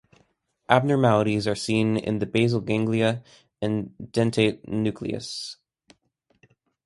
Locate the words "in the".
1.95-2.25